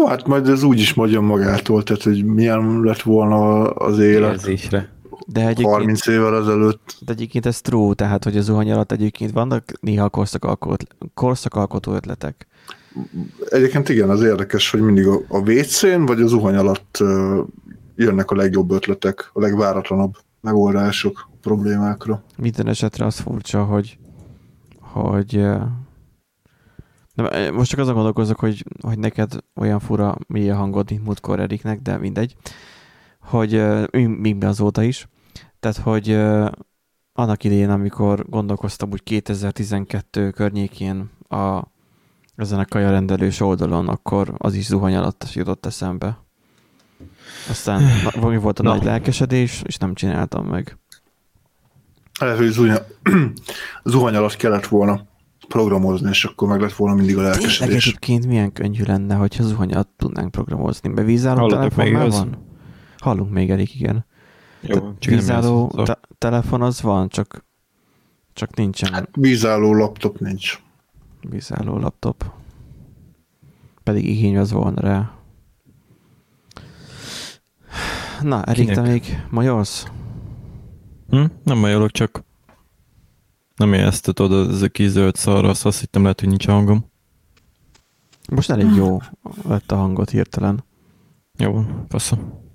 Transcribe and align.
Jó, 0.00 0.06
hát 0.06 0.26
majd 0.26 0.48
ez 0.48 0.62
úgy 0.62 0.78
is 0.78 0.94
magyar 0.94 1.22
magától, 1.22 1.82
tehát 1.82 2.02
hogy 2.02 2.24
milyen 2.24 2.80
lett 2.80 3.02
volna 3.02 3.64
az 3.70 3.98
élet 3.98 4.32
Érzésre. 4.32 4.88
De 5.26 5.40
egyébként, 5.40 5.68
30 5.68 6.06
évvel 6.06 6.36
ezelőtt. 6.36 6.96
de 7.00 7.12
egyébként 7.12 7.46
ez 7.46 7.60
true, 7.60 7.94
tehát 7.94 8.24
hogy 8.24 8.36
a 8.36 8.40
zuhany 8.40 8.72
alatt 8.72 8.92
egyébként 8.92 9.32
vannak 9.32 9.72
néha 9.80 10.08
korszakalkot, 10.08 10.84
korszakalkotó 11.14 11.92
ötletek. 11.92 12.46
Egyébként 13.48 13.88
igen, 13.88 14.10
az 14.10 14.22
érdekes, 14.22 14.70
hogy 14.70 14.80
mindig 14.80 15.06
a, 15.06 15.20
a 15.28 15.38
WC-n 15.38 16.04
vagy 16.04 16.20
a 16.20 16.26
zuhany 16.26 16.56
alatt 16.56 16.96
ö, 17.00 17.40
jönnek 17.96 18.30
a 18.30 18.36
legjobb 18.36 18.70
ötletek, 18.70 19.30
a 19.32 19.40
legváratlanabb 19.40 20.14
megoldások 20.40 21.28
problémákra. 21.40 22.22
Minden 22.36 22.68
esetre 22.68 23.04
az 23.04 23.18
furcsa, 23.18 23.64
hogy, 23.64 23.98
hogy 24.80 25.46
de 27.28 27.50
most 27.50 27.70
csak 27.70 27.80
azon 27.80 27.94
gondolkozok, 27.94 28.38
hogy, 28.38 28.64
hogy 28.80 28.98
neked 28.98 29.32
olyan 29.54 29.78
fura 29.78 30.16
mi 30.26 30.50
a 30.50 30.56
hangod, 30.56 30.90
mint 30.90 31.04
múltkor 31.04 31.40
Eriknek, 31.40 31.80
de 31.80 31.98
mindegy, 31.98 32.36
hogy 33.20 33.62
mi- 33.90 34.06
még 34.06 34.44
azóta 34.44 34.82
is. 34.82 35.08
Tehát, 35.60 35.76
hogy 35.76 36.10
annak 37.12 37.44
idején, 37.44 37.70
amikor 37.70 38.28
gondolkoztam 38.28 38.90
úgy 38.90 39.02
2012 39.02 40.30
környékén 40.30 41.10
a, 41.28 41.62
ezen 42.36 42.58
a 42.58 42.64
kajarendelős 42.64 43.40
oldalon, 43.40 43.88
akkor 43.88 44.34
az 44.38 44.54
is 44.54 44.66
zuhany 44.66 44.94
alatt 44.94 45.32
jutott 45.32 45.66
eszembe. 45.66 46.18
Aztán 47.48 47.82
valami 48.20 48.36
volt 48.36 48.58
a 48.58 48.62
Na. 48.62 48.74
nagy 48.74 48.84
lelkesedés, 48.84 49.62
és 49.66 49.76
nem 49.76 49.94
csináltam 49.94 50.46
meg. 50.46 50.78
Lehet, 52.20 52.38
hogy 52.38 52.48
zuhany, 52.48 52.78
zuhany 53.84 54.14
alatt 54.14 54.36
kellett 54.36 54.66
volna 54.66 55.08
programozni, 55.50 56.08
és 56.08 56.24
akkor 56.24 56.48
meg 56.48 56.60
lett 56.60 56.72
volna 56.72 56.94
mindig 56.94 57.14
a 57.16 57.18
Tényleg 57.20 57.40
lelkesedés. 57.40 57.86
egyébként 57.86 58.26
milyen 58.26 58.52
könnyű 58.52 58.82
lenne, 58.82 59.14
hogyha 59.14 59.42
zuhany 59.42 59.72
alatt 59.72 59.92
tudnánk 59.96 60.30
programozni. 60.30 60.88
Be 60.92 61.02
vízálló 61.02 61.38
Hallotok 61.38 61.58
telefon 61.58 61.84
még 61.84 61.92
már 61.92 62.06
igaz? 62.06 62.18
van? 62.18 62.44
Hallunk 62.98 63.30
még 63.30 63.50
elég, 63.50 63.74
igen. 63.74 64.06
Jó, 64.60 64.74
nem 64.78 64.96
vízálló 65.00 65.68
te- 65.84 66.00
telefon 66.18 66.62
az 66.62 66.82
van, 66.82 67.08
csak, 67.08 67.44
csak 68.32 68.54
nincsen 68.56 68.92
Hát 68.92 69.08
vízálló 69.12 69.74
laptop 69.74 70.18
nincs. 70.18 70.62
vízálló 71.20 71.78
laptop. 71.78 72.24
Pedig 73.82 74.08
igény 74.08 74.36
az 74.38 74.52
volna 74.52 74.80
rá. 74.80 75.12
Na, 78.22 78.42
Erik, 78.44 78.70
te 78.70 78.80
még 78.80 79.22
majolsz? 79.30 79.86
Hm? 81.08 81.24
Nem 81.42 81.58
majolok, 81.58 81.90
csak 81.90 82.24
nem 83.60 83.72
érezted 83.72 84.20
oda 84.20 84.48
ez 84.48 84.62
a 84.62 84.68
kis 84.68 84.88
zöld 84.88 85.14
szarra, 85.14 85.48
azt, 85.48 85.80
hittem 85.80 86.02
lehet, 86.02 86.20
hogy 86.20 86.28
nincs 86.28 86.46
hangom. 86.46 86.84
Most 88.30 88.50
elég 88.50 88.74
jó 88.74 88.98
lett 89.48 89.72
a 89.72 89.76
hangot 89.76 90.10
hirtelen. 90.10 90.64
Jó, 91.38 91.64
faszom. 91.88 92.49